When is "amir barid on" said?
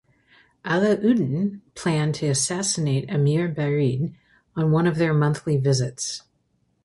3.13-4.71